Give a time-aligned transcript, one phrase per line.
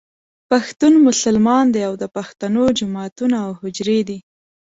[0.49, 4.19] پښتون مسلمان دی او د پښتنو جوماتونه او حجرې دي.